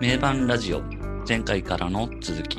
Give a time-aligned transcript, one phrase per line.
[0.00, 0.82] 名盤ラジオ
[1.26, 2.58] 前回からの続き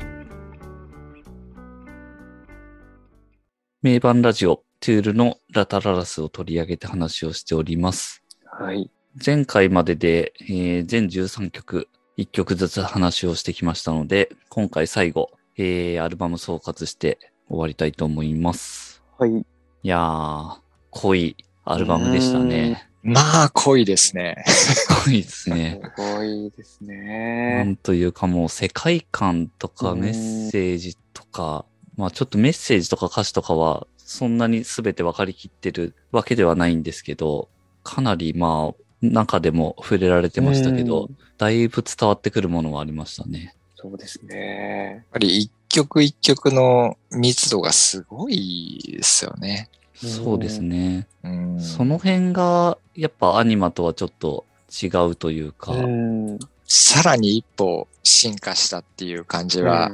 [3.82, 8.24] 名盤ラジオトゥールのラタララスを取り上げて話をしております。
[8.46, 8.90] はい。
[9.24, 19.04] 前回までで、えー全13曲、1曲ずつ話をしてきましたので、今回最後、えーアルバム総括して終わりたいと思います。
[19.20, 19.32] はい。
[19.32, 19.44] い
[19.84, 20.58] やー、
[20.92, 22.90] 濃いアルバムでしたね。
[23.08, 24.44] まあ、濃いですね。
[25.06, 25.80] 濃いですね。
[25.96, 27.64] すごいですなね。
[27.64, 31.66] んというかもう世界観とかうんメッセージとか、
[31.98, 37.48] まあちょっとメッセージとか歌詞とかはそんなに全て分かりきってるわけではないんですけど、
[37.84, 43.56] かなりまあ中でも触れられてましたけどう、んだいぶ伝わってくるものはありましたね。
[43.76, 44.96] そうですね。
[44.96, 49.70] やっぱり一曲一曲の密度がすごいですよね。
[50.04, 51.08] うんそうですね。
[51.24, 51.60] うん。
[51.60, 56.40] その辺がやっぱアニマとはちょっと違うというか、うん。
[56.66, 59.90] さらに一歩進化したっていう感じは、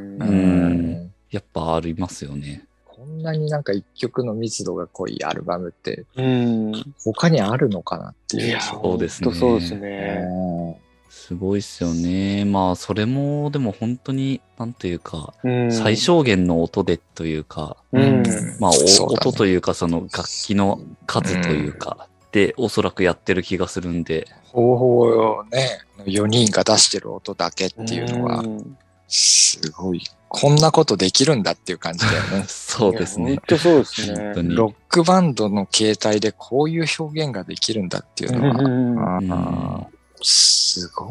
[1.29, 2.65] やっぱありますよね。
[2.85, 6.71] こんなになんか一曲の密度が濃いアルバムってうん。
[7.03, 8.47] 他にあるのかなっていう。
[8.47, 10.80] いや、そうですねそうですね。
[11.11, 12.45] うんすごいっすよね。
[12.45, 15.71] まあそれもでも本当に、なんというか、うん。
[15.71, 18.23] 最小限の音でというか、うん。
[18.59, 32.45] まあ、ね音というか、その楽器の数というか、で、おそらくやってる気がするんで、方法ね、4人が出してる音だけっていうのはう、んすごい、こんなことできるんだっていう感じだよね。
[32.47, 33.43] そうですね本。
[33.47, 34.33] 当そうですね。
[34.35, 39.87] ロックバンドの形態でこういう表現ができるんだっていうのは、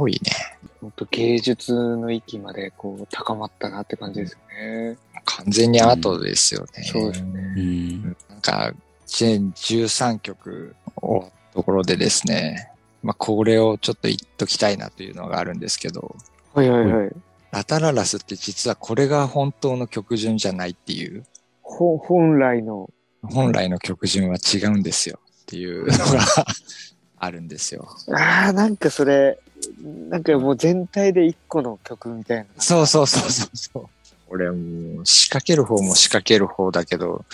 [0.01, 0.19] ごいね。
[0.81, 4.97] 本当芸術の域までこう高まったなって感じですよね。
[5.27, 6.83] 完全にアートですよね。
[6.85, 8.03] そうですねうん。
[8.03, 8.73] なんか、
[9.07, 12.71] 全13曲をところでですね、
[13.03, 16.17] まあ、これをちょっと言っときたいなというのがあるんですけど、
[16.55, 17.11] はいはいはい。
[17.51, 21.25] ラタララスって実はこれが本当の曲順じゃないっていう、
[21.63, 22.89] ほ本来の、
[23.23, 26.21] 本来の曲順は違うんですよっていうのが
[27.19, 27.89] あるんですよ。
[28.13, 29.39] ああ、なんかそれ、
[30.09, 32.47] なんかもう全体で一個の曲みたいな。
[32.59, 33.87] そうそうそうそうそう。
[34.29, 37.25] 俺もう仕掛ける方も仕掛ける方だけど、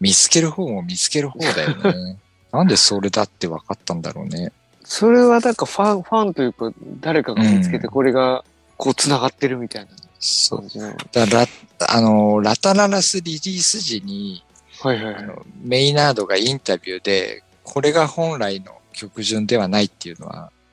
[0.00, 2.18] 見つける方も見つける方だよね。
[2.52, 4.52] なんでそれだって分かったんだろうね。
[4.84, 8.44] それはなんかファン、ファンというか、誰かが見つけてこれが
[8.76, 9.90] こう繋がってるみたいな
[10.20, 10.68] そう感。
[10.68, 10.96] じの。
[11.12, 11.46] だラ
[11.88, 14.44] あの、ラタララスリリース時に、
[14.80, 15.24] はいはいはい。
[15.62, 20.63] メイナードがインタビューで、これが本来の曲順ではないっていうのは言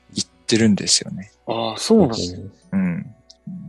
[0.52, 1.32] ってるんですよね。
[1.46, 2.44] ああ、そうなんですね。
[2.72, 3.14] うん。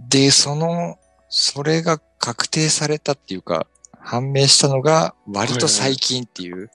[0.09, 0.97] で、その、
[1.29, 3.67] それが確定されたっていうか、
[3.99, 6.69] 判明したのが割と最近っていう。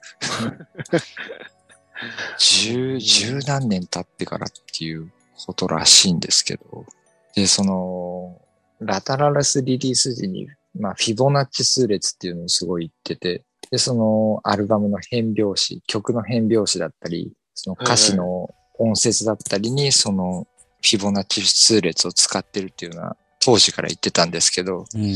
[2.38, 5.12] 十、十何年経ってからっていう
[5.44, 6.86] ことらしいんですけど。
[7.34, 8.40] で、その、
[8.80, 10.48] ラタララスリリース時に、
[10.78, 18.48] まあ、フィボナッチ数列っていうのをすごい言ってて、で、そのアルバムの変拍子、曲の変拍子だったり、その歌詞の
[18.78, 20.46] 音節だったりに、その
[20.82, 25.12] フィボナッチ数列を使ってるっていうのは当時から言ってたんですけど、うんうん。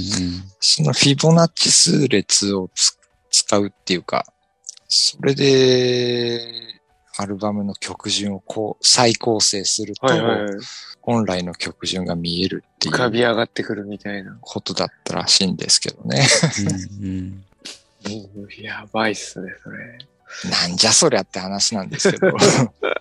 [0.60, 2.98] そのフィボナッチ数列をつ
[3.30, 4.26] 使うっていうか、
[4.88, 6.40] それで、
[7.16, 10.54] アルバムの曲順をこう再構成すると、はいはいはい。
[11.00, 14.36] 本来の曲順が見えるってい浮かびう上がってくるみたいな。
[14.40, 16.26] ことだったらしいんですけどね。
[17.00, 17.44] うんうん
[18.58, 19.98] やばいっすね、それ。
[20.50, 22.32] なんじゃそりゃって話なんですけど。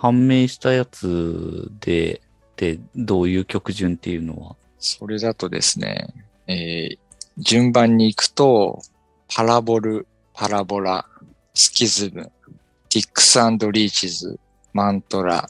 [0.00, 2.22] 判明したやつで、
[2.56, 4.56] で、どういう曲順っていうのは？
[4.78, 6.08] それだとですね、
[6.46, 6.98] えー
[7.38, 8.82] 順番に行くと、
[9.34, 11.06] パラボル、パラボラ、
[11.54, 12.30] スキズム、
[12.90, 14.38] ティックスリーチズ、
[14.72, 15.48] マントラ、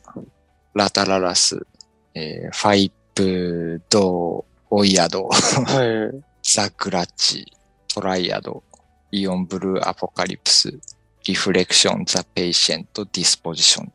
[0.74, 1.66] ラタララス、
[2.14, 6.24] えーファイプ、ドー、Oiad、はい。
[6.42, 7.52] The Grudge、
[7.92, 8.62] Triad、
[9.10, 10.78] Eon Blue Apocalypse、
[11.26, 13.92] Reflection、 The Patient、 Disposition。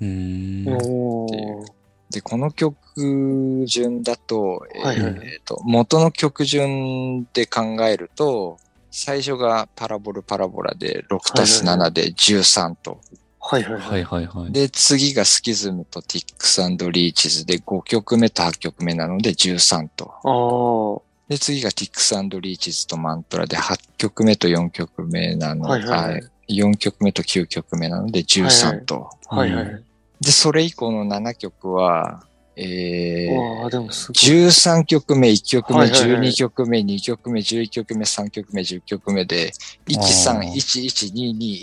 [0.00, 0.68] うーん。
[0.68, 1.78] おっていー。
[2.10, 8.58] で、この曲順だと、えーと元の曲順で考えると、
[8.90, 13.00] 最初が Parabol Parabola で6たす7で13と。
[13.40, 13.80] はいはいは。
[13.80, 14.52] はいいはいはい。
[14.52, 20.12] で、次が Schism と Ticks Leeches で5曲目と8曲目なので13と。
[20.24, 21.08] ああ。
[21.28, 29.10] で、次が Ticks Leeches と Mantra で8曲目と4曲目なので、はいはいはいあ4曲目と9曲目なので13と。
[29.26, 29.84] はいはい。
[30.20, 32.24] で、それ以降の7曲は、
[32.60, 34.16] えー、わあ、でもすごい。
[34.16, 40.52] 13曲目、1曲目、はいはいはい12曲目、2曲目、11曲目、3曲目、10曲目で、あ13、ー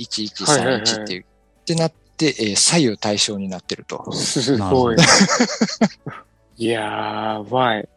[0.07, 4.09] 1122、はいはいはい1131っていう、ってなって、えー左右対称になってると。
[4.13, 4.95] すごい。
[6.57, 7.89] いやー、ばい。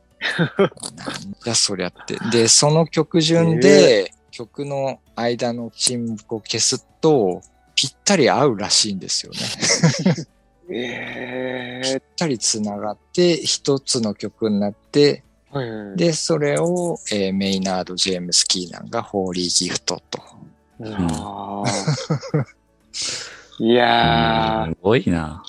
[0.96, 2.18] なんじゃそりゃって。
[2.32, 7.42] で、その曲順で、曲の間の沈黙を消すと、
[7.76, 9.38] ぴったり合うらしいんですよね。
[10.70, 15.96] えぴったり繋がって、一つの曲になって、ー、はいはいはい。
[15.96, 20.22] で、それを、えーメイナード・ジェームス・キーナンがホーリー・ギフトと。
[23.60, 25.42] いやすごいな。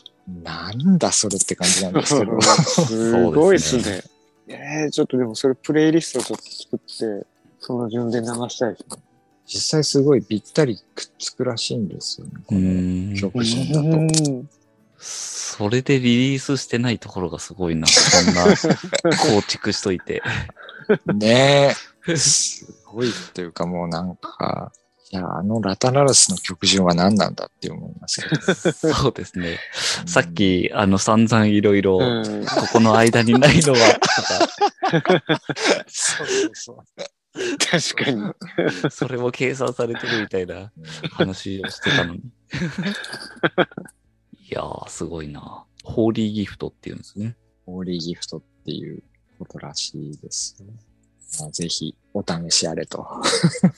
[0.44, 2.32] なんだそれって感じなんですけど。
[2.34, 2.42] ー、
[2.88, 4.04] すごいっすね。
[4.48, 6.80] えー、ちょっとでもそれプレイリストちょっと作っ
[7.22, 7.28] て、
[7.60, 9.04] その順で流したいですね。
[9.46, 12.34] 実際すごいぴったりくっつくらしいんですよね。
[12.46, 13.16] こうのん。
[13.16, 14.59] 曲順だと。
[15.00, 17.88] うんそれでリリースしてないところがすごいな。
[17.88, 18.46] そんな
[19.18, 20.22] 構築しといて。
[21.14, 21.76] ね
[22.08, 22.18] え。
[22.18, 24.72] すごいっていうかもうなんか、
[25.12, 28.42] いや、あのラタララスの曲順は何なんだって思いますけど。
[28.94, 29.60] そうですね。
[30.06, 33.80] さっき、あの、散々いろいろ、うんここの間にないのは、
[35.88, 36.78] そうそうそう。
[37.58, 38.34] 確かに。
[38.92, 40.72] それも計算されてるみたいな
[41.12, 42.22] 話をしてたのに。
[44.52, 45.64] いやー、すごいな。
[45.84, 47.38] ホーリーギフトっていうんですね。
[47.66, 49.04] ホーリーギフトっていう
[49.38, 50.74] ことらしいですね。
[51.40, 53.06] まあ、ぜひお試しあれと。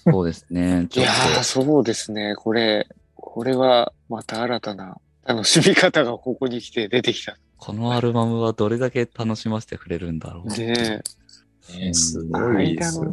[0.10, 0.88] そうですね。
[0.96, 2.36] いやー、そうですね。
[2.38, 7.34] これ、これはまた新たな楽しみ方がここに来て出てきた。
[7.34, 10.48] と、このアルバムはどれだけ楽しませてくれるんだろう。
[10.48, 11.02] ね
[11.78, 12.28] ね、すえ。
[12.30, 13.08] ごいですね。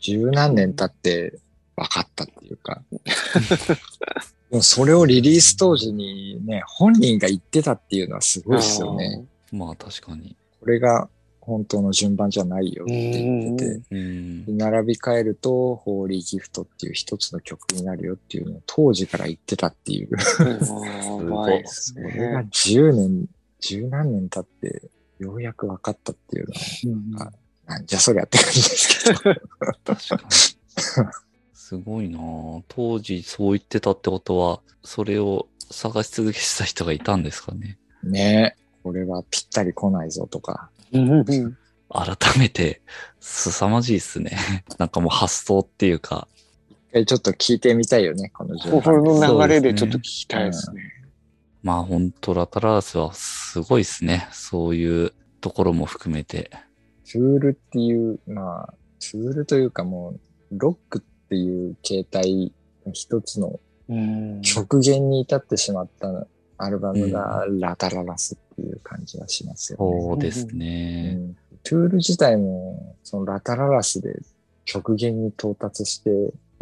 [0.00, 1.38] 十何年経って
[1.76, 2.82] 分かったっていうか。
[4.52, 9.24] でもそれをリリース当時にね、本人が言ってたっていうのはすごいですよね。
[9.50, 10.36] まあ確かに。
[10.60, 11.08] これが
[11.40, 13.80] 本当の順番じゃないよって言ってて。
[13.92, 14.58] うん。
[14.58, 20.10] 並び替えると、ホーリーギフトっていう一つの曲になるよっていうのを当時から言ってたっていう。
[21.18, 21.30] うん。
[21.30, 22.48] ごいそれがね。
[22.52, 23.26] 10年、
[23.58, 24.82] 十何年経って、
[25.18, 26.46] ようやく分かったっていう
[27.10, 27.32] のは、うん
[27.64, 29.16] なんじゃそりゃって感じですけど。
[29.82, 30.22] 確かに。
[31.72, 37.78] すごいなぁ当時そう言ってたってことは、それを探し続けてた人がいたんですかね。
[38.02, 40.68] ねこれはぴったり来ないぞとか。
[40.92, 41.24] うん
[41.88, 42.82] 改めて、
[43.20, 44.36] 凄まじいっすね。
[44.78, 46.28] なんかもう発想っていうか、
[46.68, 49.02] 一回ちょっと聞いてみたいよね、この順こ番。
[49.02, 50.82] の流れでちょっと聞きたいですね。
[51.62, 54.28] まあ本当ラタラースはすごいっすね。
[54.30, 56.50] そういうところも含めて。
[57.04, 60.20] ツールっていう、まあ、ツールというかもう、
[60.52, 61.02] ロック
[61.32, 62.52] っていう形態
[62.84, 63.58] の一つの
[63.88, 66.26] うん極限に至ってしまった
[66.58, 70.02] アルバムがラタララスっていう感じがしますよね。
[70.02, 71.14] そうですうね。
[71.14, 71.34] ん
[71.64, 74.20] トゥール自体も、そのラタララスで
[74.64, 76.10] 極限に到達して、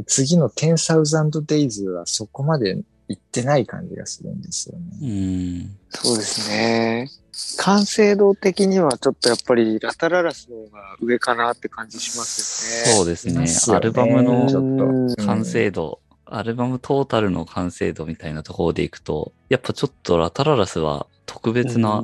[0.06, 5.58] 次の10,000 days はそこまで行ってない感じがするんですようね。
[5.64, 5.76] ん。
[5.90, 7.10] そうですね。
[7.58, 12.98] 完成度的にはちょっとやっぱりラタララスの方が上かなって感じしますよね。
[12.98, 13.76] そうですね。
[13.76, 15.24] アルバムのちょっと。
[15.24, 22.02] 完成度、アルバムトータルの完成度みたいなところでいくと、やっぱちょっとラタララスは特別な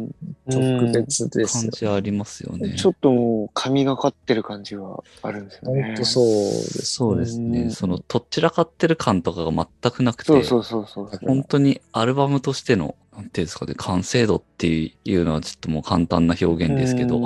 [0.49, 1.71] 特別ですよ。
[1.71, 2.75] 感じありますよね。
[2.75, 5.83] ちょっともう神がかってる感じはあるんですよね。
[5.83, 6.83] 本当そうです。
[6.87, 7.63] そうですね。
[7.63, 11.19] うんその、とっちらかってる感とかが全くなくて、そうそうそうそう。
[11.27, 14.67] 本当にアルバムとしての、なんていうんですかね、完成度って
[15.05, 17.23] いうのはちょっともう簡単な表現ですけど。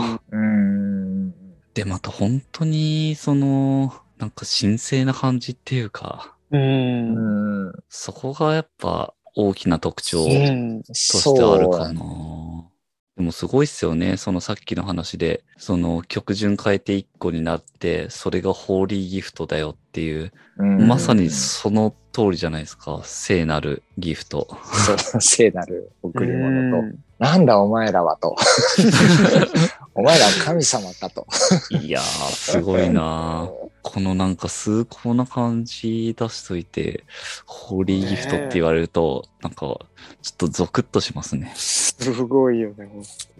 [1.75, 7.67] で、また本当に、その、なんか神聖な感じっていうか、うん。
[7.67, 7.73] うん。
[7.89, 10.83] そこがやっぱ大きな特徴うん。
[10.83, 12.03] としてあるかな。
[13.21, 14.17] でもすごいっすよね。
[14.17, 23.03] そのさっきの話で、その曲順変えて一個になって、それがホーリーギフトだよっていう、うんまさにその通りじゃないですか。
[23.05, 24.49] 聖なるギフト。
[24.73, 26.79] そう、聖なる贈り物と。
[26.79, 28.35] うんなんだお前らはと。
[29.95, 31.27] お前らは神様かと。
[31.83, 37.05] いやー、すごいなーこのなんか崇高な感じ出しといて、
[37.47, 39.79] ホーリーギフトって言われると、なんか、ちょ
[40.33, 41.53] っとゾクッとしますね。
[41.57, 42.91] すごいよね。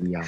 [0.03, 0.27] いや、も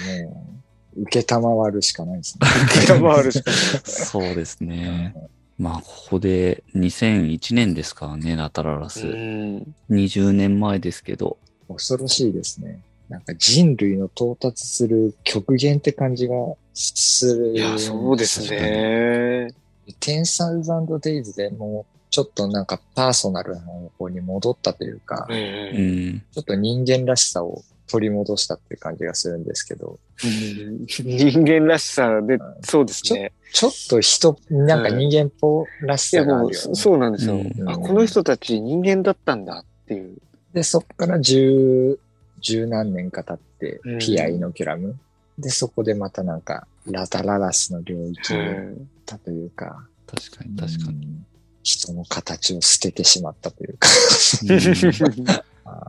[0.96, 2.46] う、受けたまわるしかないですね。
[2.84, 5.14] 受け回るしかない そうですね。
[5.58, 9.06] まあ、ここで2001年ですからね、ラタララス。
[9.06, 9.74] うん。
[9.90, 11.38] 20年前ですけど、
[11.68, 12.80] 恐ろしいですね。
[13.08, 16.34] なんか人類の到達する極限って感じが
[16.74, 17.52] する。
[17.54, 18.50] いや、そうです。
[18.50, 19.52] ね。
[19.88, 25.32] 10,000 days でもうちょっとなんかパーソナルな方向に戻ったというか、う。
[25.32, 26.22] うんん。
[26.32, 33.32] ちょっと人間らしさを取り戻したっていう感じがするんですけど、人間らしさで、そうですね。
[33.52, 37.34] ちょっと人、なんか人間っぽらしいや、さがあるよ、もう、ねそうなんですよ。
[37.34, 40.18] うんあ、この人たち人間だったんだっていう。
[40.52, 41.98] で、そっから十、
[42.40, 44.96] 十何年か経ってうん、ピアイノキュラム。
[45.38, 48.76] で、そこでまたなんか、ラタララスの領域に行
[49.14, 51.06] っうんたというか、確かに確かに。
[51.06, 51.26] うん
[51.64, 53.88] 人の形を捨ててしまったというか、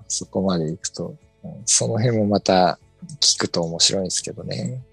[0.07, 2.77] そこまで行くと、うんその辺もまた
[3.19, 4.83] 聞くと面白いんですけどね。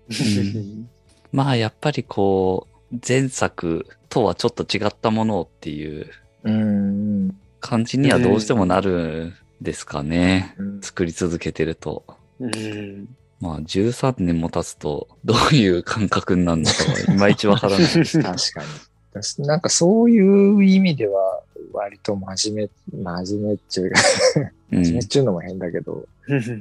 [1.32, 6.10] まあやっぱりこう、前作とはちょっと違ったものっていう
[6.44, 7.36] うん。
[7.60, 10.54] 感じにはどうしてもなるんですかね。
[10.58, 12.04] うん作り続けてると。
[12.40, 17.88] うんまあ13年も経つとどういう感覚になるのかは いまいちわからない。
[17.88, 18.34] 確か
[19.38, 19.46] に。
[19.46, 21.42] なんかそういう意味では、
[21.72, 23.92] 割と真面目、真面目っていう
[24.70, 26.06] 真面目っていうのも変だけど、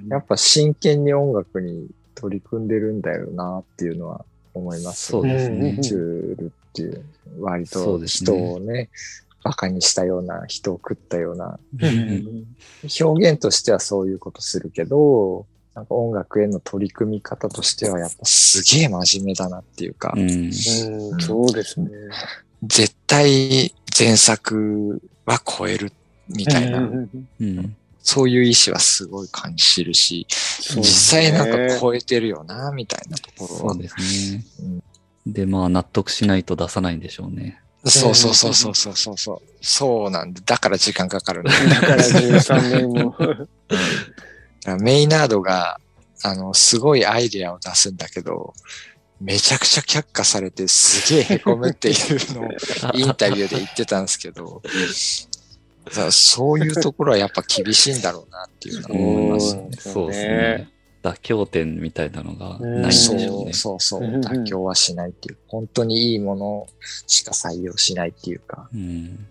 [0.10, 5.82] やっぱ真剣に音楽に取り組んでるんだよなっていうのは思いますそうですねうん。
[5.82, 7.04] チュールっていう、
[7.40, 8.90] 割と人ですねをね、
[9.44, 12.46] 馬鹿にしたような、人を食ったような、うん
[13.00, 15.46] 表現としてはそういうことするけど、
[15.80, 21.90] なんか音楽への取り組み方としてはやっぱすげえ真面目だなっていうか、うんうんそうですね。
[22.64, 25.94] 絶対前作は超える
[26.28, 26.84] みたいな、う
[27.46, 33.96] んそういう意志はすごい感じるし、実際なんか超えてるよな、みたいなところはそうです
[34.34, 34.44] ね。
[35.28, 37.62] で、まあ納得しないと出さないんでしょうね。
[37.86, 39.42] そうそうそうそうそうそうそう。
[39.62, 40.42] そうなんだ。
[40.44, 41.52] だから時間かかるんだ。
[41.52, 43.16] だから13年も。
[44.82, 45.80] メイナードが、
[46.24, 48.54] あの、すごいアイデアを出すんだけど、
[49.22, 52.52] めちゃくちゃ却下されてすげえ凹むっていうのを
[52.96, 54.62] インタビューで言ってたんですけど、
[56.12, 59.70] そういうところはやっぱ厳しいんだろうなっていうのは思いますね。
[59.80, 60.70] そうですね。
[61.02, 63.54] 妥協点みたいなのがないんでしそょうねう。
[63.54, 64.02] そうそう。
[64.04, 65.38] うん妥協はしないっていう。
[65.48, 66.68] 本当にいいもの
[67.08, 69.28] しか採用しないっていうか、うん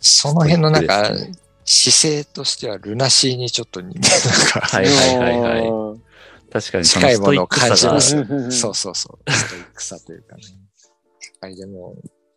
[0.00, 1.32] その辺のなんかね
[1.64, 4.04] 姿勢としてはルナシーにちょっと似てる。
[4.04, 4.60] なんか。
[4.60, 6.00] はいはいはいはい。
[6.50, 8.50] 確かにその近いものを感じます。
[8.50, 9.30] そうそうそう。
[9.32, 10.42] ストイックさというかね。
[10.42, 10.52] やっ
[11.40, 11.94] ぱりでも、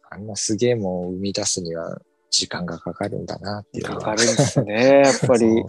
[0.10, 0.28] あん。
[0.28, 1.08] なすげえもん。
[1.08, 2.00] を生み出すには
[2.30, 3.26] 時間がかかるん。
[3.26, 3.86] だなっていう。
[3.86, 4.18] かかるん。
[4.18, 5.46] ですね、やっぱり。
[5.48, 5.64] ね、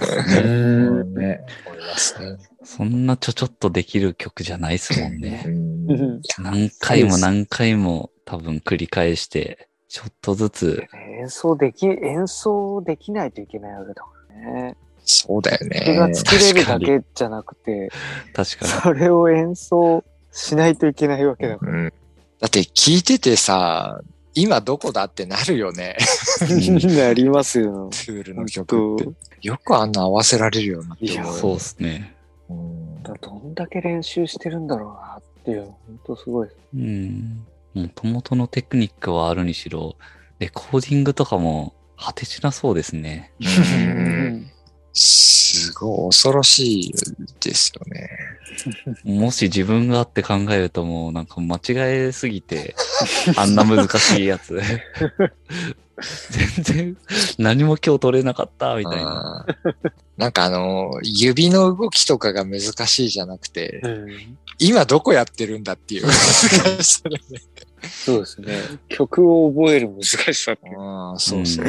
[1.66, 2.36] 思いますね。
[2.62, 3.06] そん。
[3.06, 5.18] なちょちょっとできる曲じゃないですもん。
[5.18, 5.46] ね。
[6.38, 10.88] 何回も何回も多分繰り返して、ちょっとずつ、
[11.20, 14.76] 演奏でき、演奏できないといけないわけだからね。
[15.04, 16.14] そうだよそれがね。
[16.14, 17.92] 作れるだけじゃなくて、
[18.32, 18.72] 確かに。
[18.72, 21.92] それを演奏しないといけないわけだかうん
[22.40, 24.00] だって聞いててさ、
[24.34, 25.96] 今どこだってなるよね。
[26.40, 26.46] ら。
[27.06, 27.88] なりますよ。
[27.92, 29.46] トゥールの曲って。
[29.46, 31.38] よくあんな合わせられるよなって思う。
[31.38, 32.16] そうですね。
[32.50, 36.48] うんだどんだけ練習してるんだろうなっていう、本当すごい。
[36.74, 37.46] うん。
[37.74, 39.96] もともとのテクニックはあるにしろ、
[40.38, 43.32] レコーディングとかも果てしなそうですね。
[43.40, 44.50] うん
[44.96, 46.92] すごい恐ろしい
[47.40, 48.10] ですよね。
[49.02, 51.60] もし自分があって考えるともうなんか間違
[52.06, 52.76] えすぎて、
[53.36, 54.60] あんな難しいやつ。
[56.30, 56.96] 全然
[57.38, 59.46] 何も今日取れなかったみたいな。
[60.16, 66.12] なんかあの、指の動きとかが難しいじゃなくて、うん今どこやってるんだっていう難
[66.82, 67.18] しさだね。
[67.88, 68.48] そうですね。
[68.88, 70.62] 曲を覚える難しさって。
[70.76, 71.64] あーそうそう。
[71.64, 71.68] ん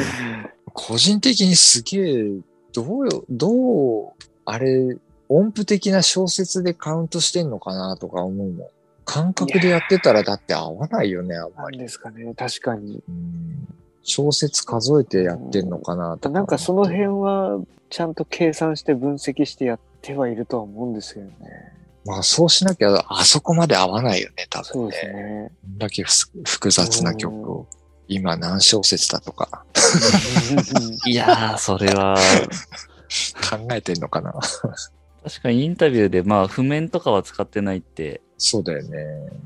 [0.72, 2.24] 個人的にすげえ、
[2.72, 4.12] どうよ、どう、
[4.44, 4.96] あれ、
[5.28, 8.68] 音符的な小説でカウントしてんのかなとか思うもん。
[9.04, 11.78] 感覚でやってたらだって合わないよね、あんまり。
[11.78, 12.32] ですかね。
[12.34, 13.02] 確かに。
[13.08, 13.68] うん
[14.08, 16.34] 小説数えてやってんのかなとか。
[16.34, 21.32] なんかその辺は、ちゃんと計算して分析してやってはいるとは思うんですよね。
[22.06, 25.12] まあそうしなきゃ、あそこまで合わないよね、多分そうですね。
[25.12, 25.50] ね。
[25.62, 26.04] こんだけ
[26.44, 27.66] 複雑な曲を。
[28.08, 29.64] 今何小節だとか
[31.06, 32.16] いやー、それは、
[33.50, 34.32] 考えてんのかな。
[35.24, 38.98] 確かにインタビューでまあ譜面とかは使ってないってそうだよね。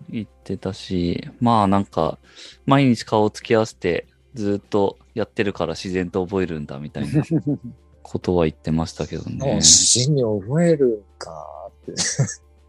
[0.08, 2.18] 言ってたし、まあなんか、
[2.66, 7.22] 毎日顔を突き合わせてずっとやってるから自然と覚えるんだみたいな
[8.02, 9.56] ことは言ってましたけどね。
[9.56, 11.46] 自然に覚えるんか
[11.82, 11.92] って。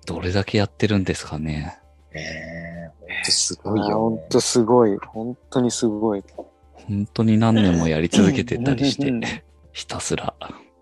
[0.06, 1.78] どれだけやってるんですかね。
[2.14, 4.22] ねえ、ほんとすあごいよ本ね。
[4.30, 4.98] 当すごい。
[4.98, 6.24] 本当にすごい。
[6.74, 10.34] 本当に何年もやり続けてたりしうんて、ひたすら。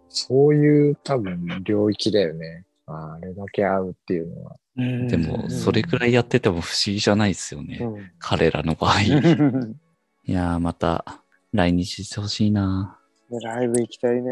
[0.08, 2.66] そういう多分領域だよね。
[2.88, 4.56] ああれだけ合うっていうのは。
[4.76, 7.78] でも、それくらいやってても不思議じゃないですよね。
[7.82, 9.02] うん彼らの場合。
[10.26, 11.24] いやー、また
[11.54, 12.96] 来日してほしいな。
[13.44, 14.32] ライブ行きたいね。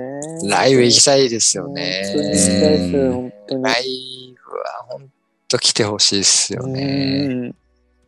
[0.49, 2.01] ライブ行きたいですよね。
[2.05, 4.36] 本当に行きたいですよ、本当に。
[4.55, 5.09] は本
[5.47, 7.27] 当来てほしいですよね。
[7.29, 7.55] うん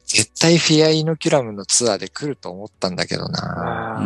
[0.10, 4.01] 絶対フィアイノキュラムのツアーで来ると思ったんだけどな。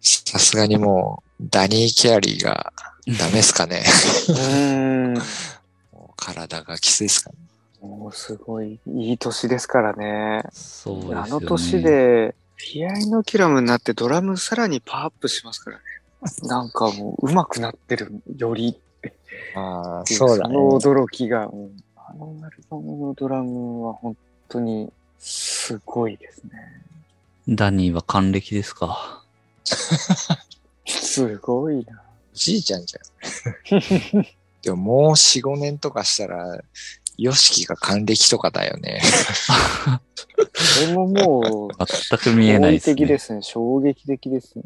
[0.00, 2.72] さすがにもう、ダニー・キャリーが
[3.06, 3.84] ダメですかね。
[6.16, 7.36] 体がきついですかね。
[7.80, 10.42] もうすごいいい年ですからね。
[10.52, 11.20] そうですよね。
[11.20, 15.82] あの年で、ピアイノキュラムになってドラムさらにパワーアップしますからね。
[16.42, 18.78] なんかもう上手くなってるより
[19.54, 20.54] ああ、そうだね。
[20.54, 24.16] の驚きが、うんあのアルバムのドラムは本
[24.48, 26.50] 当にすごいですね。
[27.48, 29.24] ダニーは還暦ですか？
[30.86, 32.02] すごいな。
[32.32, 34.22] おじいちゃんじゃん。
[34.62, 36.60] でももう4、5年とかしたら、
[37.18, 39.00] ヨシキが還暦とかだよね。
[40.54, 43.18] それももう、全く見えないです、衝撃的でね。
[43.18, 43.42] すね。
[43.42, 44.64] 衝撃的ですね。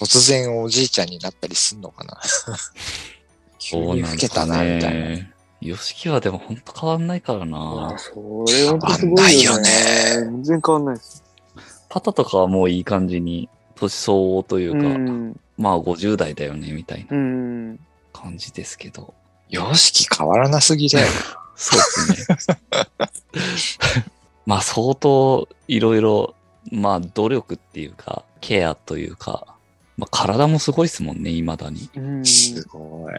[0.00, 2.20] 突然おじいちゃんになったりすんのかな。
[3.58, 5.16] 急そうに老けたなんですかな、みたいな。
[5.16, 5.32] ね。
[5.60, 7.96] ヨシキはでも本当変わんないからな。
[7.98, 8.14] そ
[8.46, 9.68] れ本当すごいよね。
[10.14, 11.24] 全然変わんないです。
[11.88, 15.40] パタとかはもういい感じに、年相応というか、うん。
[15.56, 17.80] まあ50代だよね、みたいなうん。
[18.12, 19.14] 感じですけど。
[19.48, 21.06] ヨシキ変わらなすぎだよ。
[21.56, 22.58] そうですね。
[24.46, 26.34] まあ相当いろいろ、
[26.70, 29.46] まあ努力っていうか、ケアというか、
[29.96, 31.90] まあ体もすごいですもんね、未だに。
[31.96, 33.14] うんすごい。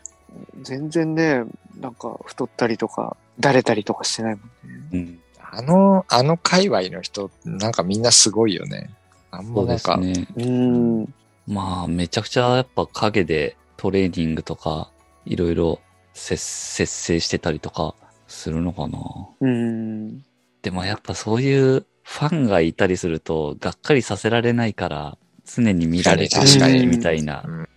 [0.61, 1.43] 全然ね、
[1.79, 4.89] なんか太ったりとか、だれたりとかしてないもんね。
[4.93, 5.19] うん。
[5.51, 8.89] あの、あの界隈の人、なんかみんなすごいよね。
[9.31, 10.27] あんそうでまなんか、すね。
[10.37, 11.13] うん。
[11.47, 14.91] まあめちゃくちゃやっぱ陰でトレーニングとか、
[15.25, 15.79] いろいろ
[16.13, 17.95] 節節制してたりとか
[18.27, 18.99] するのかな。
[19.41, 20.19] うん。
[20.61, 27.67] でもやっぱそういうファンがいたりすると、がっかりさせられないから、常に見られて確かにみたいなうん、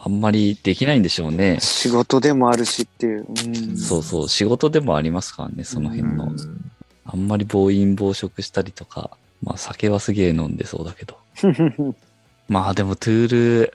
[0.00, 1.58] あんまりできないんでしょうね。
[1.60, 3.26] 仕事でもあるしっていう。
[3.28, 3.76] うん。
[3.76, 6.24] そうそう、仕事でもありますからね、その辺の。
[6.24, 6.70] うん
[7.10, 9.10] あんまり暴飲暴食したりとか、
[9.42, 11.16] まあ酒はすげえ飲んでそうだけど。
[12.48, 13.28] まあでもトゥー
[13.62, 13.74] ル、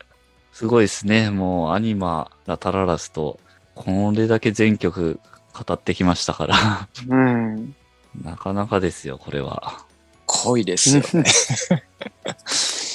[0.51, 1.31] すごいですね。
[1.31, 3.39] もうアニマ、ラタララスと、
[3.73, 5.19] これだけ全曲
[5.51, 7.75] 語ってきましたから、うん。
[8.21, 9.83] なかなかですよ、これは。
[10.27, 11.23] 濃いですよね。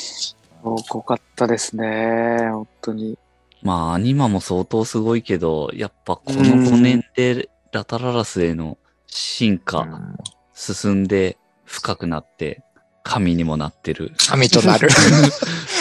[0.63, 2.49] すごかったですね。
[2.51, 3.19] 本当に。
[3.63, 10.17] まあアニマも相当すごいけど、やっぱこの5年でラタララスへの進化、うん
[10.61, 12.65] 進んで深くなって、
[13.05, 14.89] 神にもなってる神となる。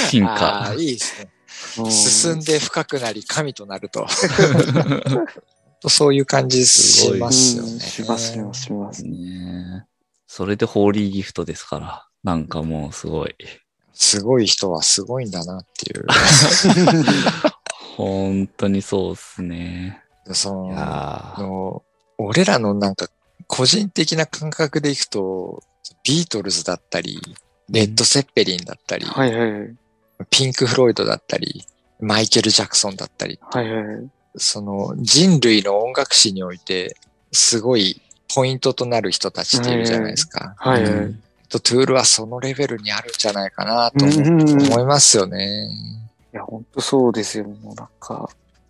[0.09, 0.73] 進あ化あ、。
[0.75, 1.31] いいですね。
[1.79, 4.05] うん進んで深くなり神となると。
[5.89, 7.71] そういう感じしますよね。
[7.71, 9.03] うんしますよ、します。
[9.03, 9.87] ねえ
[10.27, 13.35] それでホーリーギフトですから、なんかもうすごい。
[13.97, 16.05] すごい人はすごいんだなっていう。
[17.97, 20.03] 本当にそうっすね。
[20.31, 21.83] その、の
[22.19, 23.07] 俺らのなんか
[23.47, 25.63] 個人的な感覚でいくと、
[26.03, 27.19] ビートルズだったり、
[27.69, 29.75] レッド・セッペリンだったり、はいはい。
[30.29, 31.65] ピンク・フロイドだったり、
[31.99, 34.09] マイケル・ジャクソンだったり、はいはい。
[34.35, 36.95] その人類の音楽史において、
[37.31, 37.99] すごい
[38.33, 40.53] ポイントとなる人たちっているじゃないですか。
[40.57, 40.91] はいはい。
[40.91, 45.69] うんとトゥールはそのレベルにあるんじゃないかなと思いますよね。
[46.33, 47.45] いや、本当そうですよ。
[47.45, 48.29] もうなんか、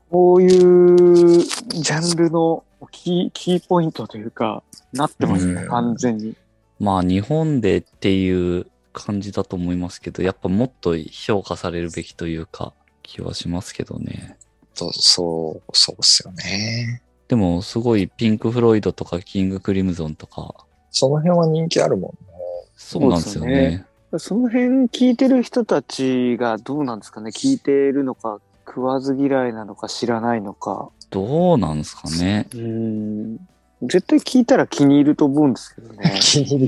[0.09, 4.63] こういうジャンルのキー、キーポイントというか、
[4.93, 6.35] なってますね、うん完全に。
[6.79, 14.37] まあ日本でっていう感じだと思いますけど、やっぱもっと評価されるべきというか気はしますけどね。
[14.75, 17.01] とそう、そうっすよね。
[17.27, 20.53] でもすごいピンク・フロイドとかキング・クリムゾンとか、
[20.91, 22.36] その辺は人気あるもんね。
[22.77, 23.85] そうなんですよね。
[24.17, 27.31] その辺聞いてる人たちがどうなんですかね？
[27.31, 30.89] 聞いてるのか、食わず嫌いなのか知らないのか。
[31.09, 32.47] どうなんですかね？
[32.53, 33.37] うん。
[33.81, 36.13] 絶対聞いたら気に入ると思うんですけどね。
[36.21, 36.67] 気に入る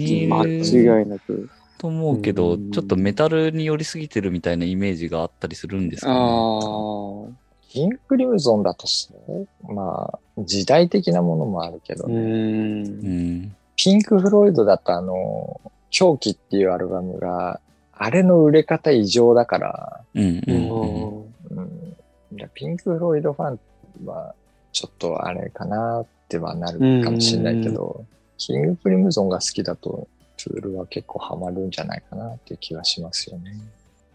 [0.63, 0.99] 気に間。
[0.99, 1.49] 違いなく。
[1.77, 6.15] と思うけど、うんちょっとメタルに寄りすぎてるみたいなイメージがあったりするんですかね？
[6.19, 7.49] ああ。
[7.69, 12.11] キングクリムゾンだとそうまあ、時代的なものもあるけど、う。
[12.11, 13.55] うんん。
[13.75, 17.59] ピンク・フロイドだとあの、狂気っていうアルバムが、
[17.93, 21.57] あれの売れ方異常だから、うんうんうん。
[21.57, 23.59] うん、いやピンク・フロイドファン
[24.05, 24.33] は、
[24.71, 28.05] ちょっとあれかなってはなるかもしれないけど、
[28.37, 33.57] キング・クリムゾンが好きだと、ツールは結構ハマるんじゃないかなっていう気がしますよね。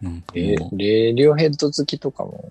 [0.01, 2.49] なんかレもう、レディオヘッド好きとかも、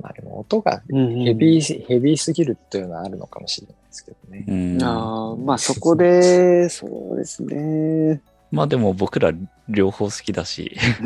[0.00, 4.44] まあでも音がうんヘビー、ヘビーすぎるっていうのはあるのかもしれないですけどね。
[4.48, 4.82] うん。
[4.82, 8.20] ああ、まあそこで、そうですね。
[8.50, 9.32] まあでも僕ら
[9.68, 10.76] 両方好きだし、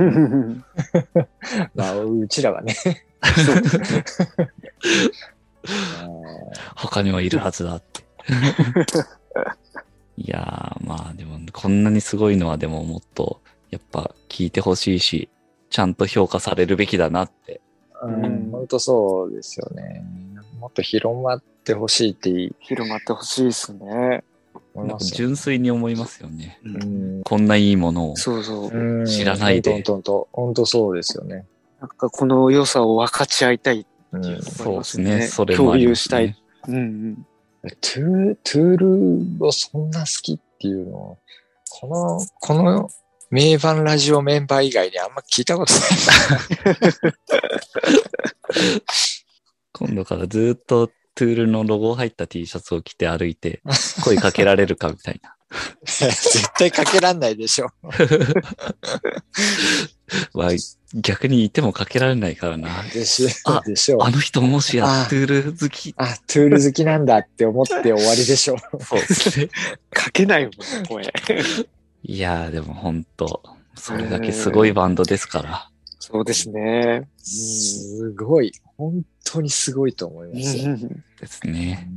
[1.74, 2.74] まあ、うちらはね。
[6.76, 8.04] 他にはいるはずだって。
[10.16, 15.28] いやー、まあでも、こんなにすごいのはでももっと、やっぱ聞いてほしいし、
[15.70, 17.60] ちゃんと評価されるべきだなって。
[18.02, 20.04] うん、本当そうですよね。
[20.58, 22.56] もっと広まってほしいっていい。
[22.60, 24.24] 広まってほしいですね。
[24.74, 26.60] 思いますよ純粋に思いますよね。
[26.64, 27.22] うん。
[27.22, 28.16] こんないいものを。
[28.16, 28.70] そうそう。
[28.70, 31.46] うん知らないでほんとほんと、ほんとそうですよね。
[31.80, 33.86] なんかこの良さを分かち合いたい。
[34.12, 34.42] うん。
[34.42, 35.26] そうですね。
[35.26, 36.36] それもあ共有したい。
[36.68, 37.26] うんうん。
[37.62, 38.76] トゥー、トゥー
[39.38, 41.18] ルをそんな好きっていうのを、
[41.68, 42.88] この、この
[43.30, 45.82] 名盤ラジオメンバー以外にあんま聞いたことない。
[49.72, 53.62] 今度からずっとトゥールのロゴ入った T シャツを着て歩いて、
[54.02, 55.34] 声かけられるかみたいな。
[55.84, 57.68] 絶対かけらんないでしょ。
[60.34, 60.50] まあ、
[60.94, 62.82] 逆にいてもかけられないからな。
[62.92, 64.02] でしあでしょう。
[64.02, 65.94] あの人もしやあトゥール好き。
[65.96, 68.56] あ、トゥール好きなんだって思って終わりでしょ。
[68.80, 69.48] そうですね。
[69.96, 70.52] 書けないもん、
[70.86, 71.04] 声。
[72.02, 73.42] いやーでも本当
[73.74, 75.69] それだけすごいバンドですから。
[76.00, 77.08] そうですね。
[77.18, 78.52] すごい。
[78.78, 80.76] 本当にすごいと思いますよ。
[81.20, 81.88] ですね。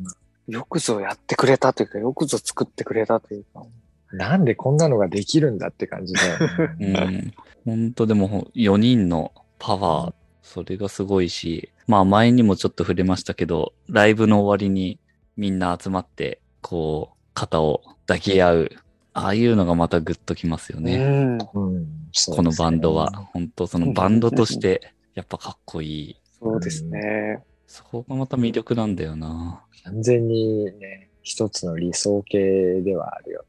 [0.48, 3.64] よくぞやってくれたというか、よくぞ作ってくれたというか。
[4.12, 6.38] なんでこんなのができるんだって感じだよ
[6.80, 6.92] うね。
[6.92, 7.34] ん。
[7.66, 15.00] 本当でも4人のパワー、それがすごいし、まあ前にもちょっと触れましたけど、ライブの終わりに
[15.38, 18.72] みんな集まって、こう、肩を抱き合う。
[19.14, 20.98] ああいうのがまたグッときますよね。
[20.98, 21.38] うん。
[21.40, 23.12] このバンドは。
[23.34, 26.16] 本当そのバンドとして、やっぱかっこいい。
[26.40, 27.44] そうですね。
[27.68, 29.64] そこがまた魅力なんだよな。
[29.84, 33.46] 完全にね、一つの理想形ではあるよ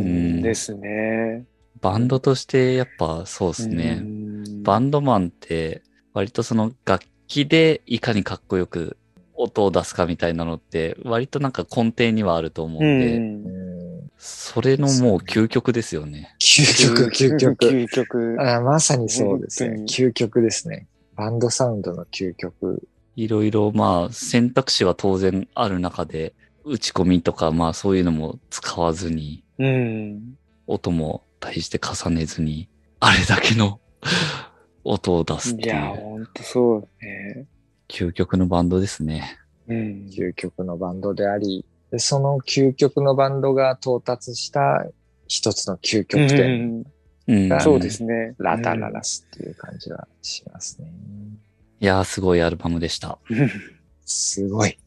[0.00, 1.44] んですね。
[1.80, 4.02] バンドとしてやっぱそうですね。
[4.62, 5.82] バンドマンって
[6.14, 8.96] 割とその楽器でいかにかっこよく
[9.34, 13.16] 音を出すかみたいなのって割となんか根底にはあると思ううんで。
[13.16, 13.55] うん
[14.18, 16.34] それのもう究極ですよね。
[16.40, 17.64] 究極、究極。
[17.64, 18.36] 究極。
[18.40, 20.86] あまさにそうですね究極ですね。
[21.14, 22.88] バンドサウンドの究極。
[23.14, 30.36] いろいろまあ選択肢は当然ある中で打ち込みとかまあそういうのも使わずにうん。
[30.66, 32.68] 音も大して重ねずに
[33.00, 33.80] あれだけの
[34.84, 37.46] 音を出すっていいや、うほんとそうね。
[37.88, 39.38] 究極のバンドですね。
[39.68, 40.08] うん。
[40.10, 41.64] 究極のバンドであり、
[41.96, 44.84] でその究極のバンドが到達した
[45.28, 46.84] 一つの究極点、
[47.26, 48.34] うんがそうですね。
[48.38, 50.92] ラタララスっていう感じはしますね。
[51.80, 53.18] いやーすごいアルバムでした。
[53.28, 53.50] うん。
[54.04, 54.78] すごい。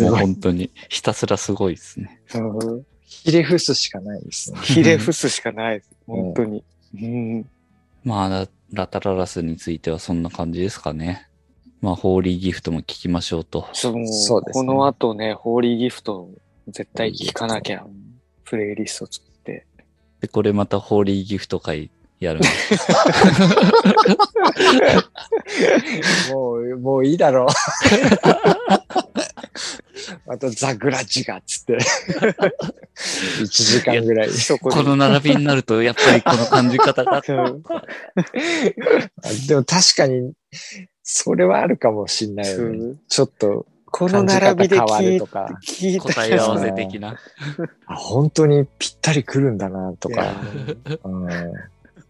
[0.00, 2.22] もう本当にひたすらすごいですね。
[3.02, 4.60] ひれ伏すしかないですね。
[4.62, 5.90] ひれ伏すしかないです。
[6.06, 6.64] 本当に。
[6.94, 7.46] うん。
[8.04, 11.26] まあラ、ラタララスについてはそんな感じですかね。
[11.80, 13.66] まあ、ホーリーギフトも聞きましょうと。
[13.72, 16.28] そう、そうですねこの後ね、ホーリーギフト
[16.68, 17.86] 絶対聞かなきゃ、
[18.44, 19.66] プレイリスト作って。
[20.20, 21.90] で、これまたホーリーギフト会
[22.20, 22.92] やるんです。
[26.32, 27.46] もう、もういいだろう。
[30.26, 31.78] あとザ・グラッジがっつって。
[33.40, 34.30] 1時間ぐらい。
[34.30, 37.22] そこでこの並びになると、やっぱりこの感じ方が。
[37.26, 37.82] うんあ
[39.48, 40.32] でも確かに、
[41.12, 42.94] それはあるかもしんないよね。
[43.08, 47.16] ちょっとこの並びで変わ聞いるとか、聞いた答え合わせ的な。
[47.86, 50.32] あ本当にぴったり来るんだなとか。
[51.02, 51.26] うん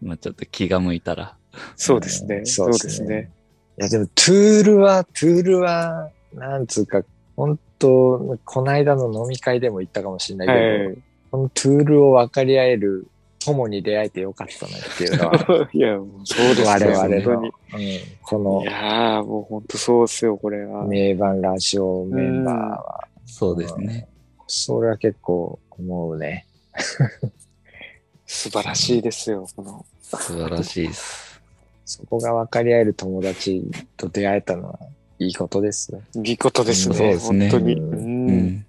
[0.03, 1.35] まあ、ちょっと気が向いたら。
[1.75, 2.45] そうですね。
[2.45, 3.31] そそううですすね。
[3.79, 7.03] いやでも、トゥールは、トゥールは、なんつうか、
[7.35, 10.97] 本当この間の飲み会でも言ったかもしれないけど、はい。
[11.31, 13.07] このトゥールを分かり合える
[13.45, 20.85] 友に出会えてよかったなっていうのは、 いや、もうそうです我々の、本うんこ当のにいやー、もう本当そうですよ、これは。
[20.85, 24.07] 名盤ラジオメンバーは、そうですね。
[24.47, 26.45] それは結構思うね。
[28.25, 29.85] 素晴らしいですよ、この。
[30.01, 31.41] 素晴らしいです。
[31.85, 33.63] そこが分かり合える友達
[33.97, 34.79] と出会えたのは
[35.19, 36.01] いいことですね。
[36.15, 36.95] 見事ですね。
[36.95, 37.73] そうですね本当に。
[37.75, 38.65] うん。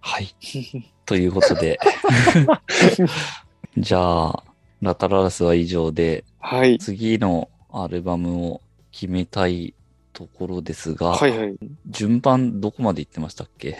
[0.00, 0.34] はい。
[1.04, 1.78] ということで。
[3.78, 4.44] じゃあ、
[4.82, 6.78] ラタララスは以上で、はい。
[6.78, 9.74] 次のアルバムを決めたい
[10.12, 11.56] ところですが、はいはい。
[11.88, 13.76] 順番どこまで行ってましたっけ？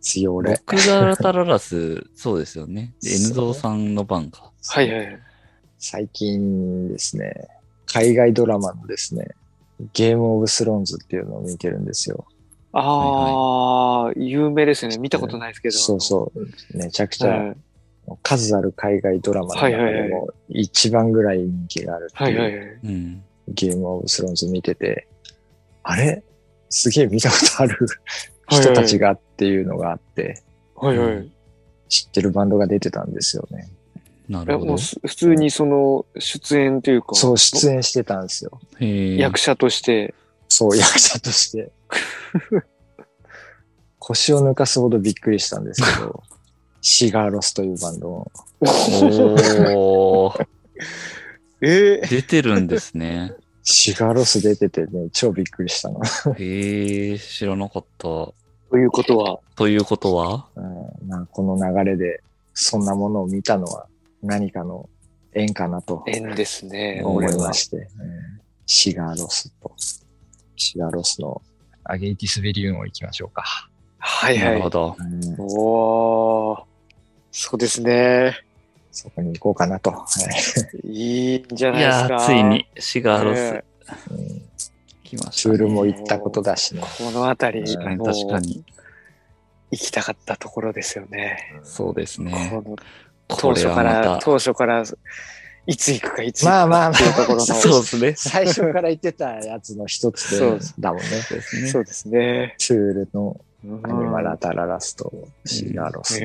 [0.00, 0.54] 強俺。
[0.66, 2.94] 僕がラタララス、 そうですよね。
[3.04, 4.50] N ゾーさんの番か。
[4.68, 5.18] はいはい。
[5.78, 7.32] 最近ですね、
[7.86, 9.28] 海外ドラマのですね、
[9.92, 12.24] ゲームオブスローンズっていうのを見てるんですよ。
[12.72, 14.96] ああ、有名ですね。
[14.98, 15.76] 見たことないですけど。
[15.76, 16.78] そうそう。
[16.78, 17.56] めちゃくちゃ、はい
[18.22, 23.22] 数ある海外ドラマの中でも一番ぐらい人気があるってはいう。
[23.48, 25.06] ゲームオブスローンズ見てて、
[25.82, 26.22] あれ？
[26.68, 27.78] すげえ見たことある
[28.48, 30.42] 人たちがっていうのがあって、
[30.74, 31.12] はいはい。
[31.18, 31.30] う
[31.88, 33.68] 知ってるバンドが出てたんですよね。
[34.28, 34.66] なるほど。
[34.70, 38.60] もうす普通にその出演というか、そう、出演してたんですよ。
[38.80, 40.14] 役者として、
[40.48, 41.70] そう、役者として。
[43.98, 46.22] 腰を抜かすほどびっくりしたんですけど、
[46.82, 50.46] シガーロスというバンドをおー、
[51.62, 53.32] ええ出てるんですね。
[53.62, 56.00] シガーロス出ててね、超びっくりしたの。
[56.34, 58.02] へえ、知らなかった。
[58.02, 58.34] と
[58.74, 60.48] いうことは、ということは？
[60.56, 62.20] うん、まあこの流れで、
[62.52, 63.86] そんなものを見たのは
[64.22, 64.88] 何かの
[65.34, 67.00] 縁かなと縁ですね。
[67.04, 67.86] 思いまして、うん
[68.66, 69.72] シガーロスと、
[70.56, 71.42] シガーロスの
[71.84, 73.42] アゲイティスベリウンを行きましょうか。
[73.98, 74.44] はいはい。
[74.44, 74.96] なるほど。
[74.98, 76.64] うんおー、
[77.32, 78.36] そうですね。
[78.92, 79.90] そこに行こうかなと。
[79.90, 80.06] は
[80.84, 82.14] いいいんじゃいないですか。
[82.14, 83.64] やー、ついにシガーロスね
[84.10, 84.42] うん
[85.02, 85.56] 来ました、ね。
[85.56, 86.82] ツールも行ったことだしね。
[86.98, 88.64] この辺り、確かにもう確かに。
[89.70, 91.38] 行きたかったところですよね。
[91.64, 92.52] そうですね。
[93.28, 94.18] 当初から、た。
[94.22, 94.84] 当初から、
[95.66, 98.14] いつ行くか、いつ行くまあまあまあかっていうところの、 そうですね。
[98.14, 101.08] 最初から言ってたやつの一つそうでだもんね。
[101.08, 101.68] ですね。
[101.68, 102.54] そうですね。
[102.58, 105.10] ツールのうんアニマラタララスと
[105.46, 106.20] シガーロス。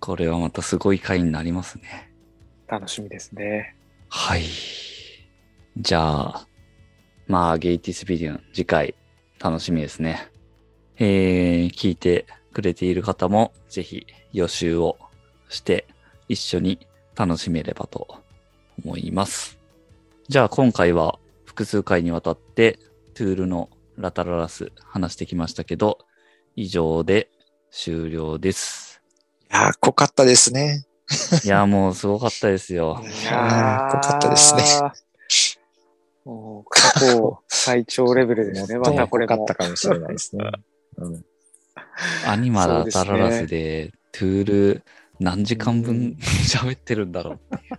[0.00, 2.10] ええこれはまたすごい回になりますね。
[2.66, 3.76] 楽しみですね。
[4.08, 4.44] はい。
[5.76, 6.46] じゃあ、
[7.26, 8.94] まあ、ゲイティスビデオン、次回、
[9.38, 10.28] 楽しみですね。
[10.96, 14.98] えー、聞いてくれている方も、ぜひ予習を
[15.48, 15.86] して、
[16.28, 18.22] 一緒に楽しめればと
[18.84, 19.58] 思います。
[20.28, 22.78] じゃあ、今回は複数回にわたって、
[23.14, 25.98] トゥールのラタララス話してきましたけど、
[26.56, 27.30] 以上で
[27.70, 28.89] 終了です。
[29.50, 30.84] いやー、濃かったですね。
[31.44, 33.02] いや、もうすごかったですよ。
[33.22, 34.62] いやー濃かったですね。
[36.24, 38.78] もう過去最長レベルですね。
[38.78, 39.54] またこれかった。
[39.54, 40.44] かもしれないですね。
[40.98, 41.24] うん
[42.26, 44.82] アニマラそうですねタララスで、トゥール
[45.18, 47.74] 何時間分喋ってるんだろうっていう。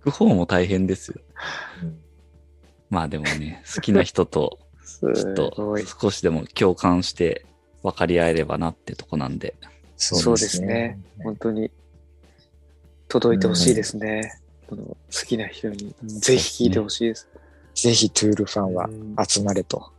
[0.00, 1.20] 聞く方も大変ですよ。
[1.82, 2.00] うん
[2.90, 5.76] まあでもね、好きな人と すちょっと。
[6.00, 7.46] 少しでも共感して
[7.82, 9.54] 分かり合えればなってとこなんで。
[10.00, 10.98] そうですね。
[11.22, 11.70] 本当に
[13.06, 14.40] 届いてほしいですね。
[14.66, 17.28] この好きな人にぜひ聞いてほしいです。
[17.74, 19.92] ぜひトゥールファンはうん集まれと。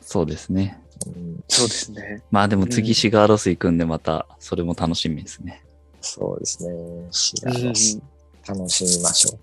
[0.00, 0.82] そうですね。
[1.06, 2.22] うんそうですね。
[2.30, 5.62] まあでもうん次シガーロス行くんでまたそれも楽しみですね。
[6.00, 6.74] そうですね。
[7.12, 8.00] シうんガーロス。
[8.48, 9.38] 楽しみましょう。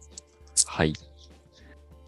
[0.65, 0.93] はい。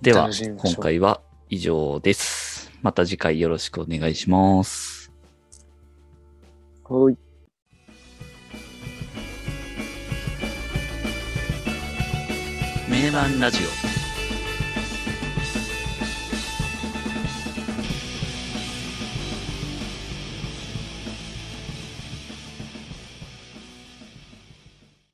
[0.01, 2.71] では今回は以上です。
[2.81, 5.11] また次回よろしくお願いします。
[6.83, 7.28] はい。
[13.09, 13.69] ネマンラジオ」